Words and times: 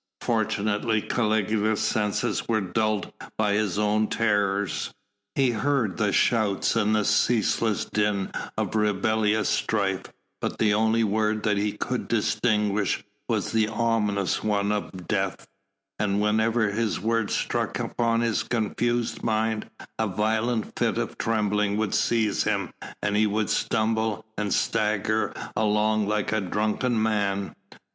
Fortunately 0.21 0.99
Caligula's 0.99 1.79
senses 1.79 2.47
were 2.47 2.59
dulled 2.59 3.13
by 3.37 3.53
his 3.53 3.77
own 3.77 4.07
terrors. 4.07 4.91
He 5.35 5.51
heard 5.51 5.97
the 5.97 6.11
shouts 6.11 6.75
and 6.75 6.95
the 6.95 7.05
ceaseless 7.05 7.85
din 7.85 8.31
of 8.57 8.73
rebellious 8.75 9.47
strife 9.47 10.05
but 10.39 10.57
the 10.57 10.73
only 10.73 11.03
word 11.03 11.43
that 11.43 11.57
he 11.57 11.73
could 11.73 12.07
distinguish 12.07 13.03
was 13.29 13.51
the 13.51 13.67
ominous 13.67 14.43
one 14.43 14.71
of 14.71 15.05
"Death," 15.05 15.47
and 15.99 16.19
whenever 16.19 16.71
this 16.71 16.99
word 16.99 17.29
struck 17.29 17.77
upon 17.77 18.21
his 18.21 18.41
confused 18.41 19.21
mind 19.21 19.69
a 19.99 20.07
violent 20.07 20.73
fit 20.79 20.97
of 20.97 21.15
trembling 21.19 21.77
would 21.77 21.93
seize 21.93 22.41
him 22.43 22.73
and 23.03 23.15
he 23.15 23.27
would 23.27 23.51
stumble 23.51 24.25
and 24.35 24.51
stagger 24.51 25.31
along 25.55 26.07
like 26.07 26.31
a 26.31 26.41
drunken 26.41 26.99
man. 26.99 27.53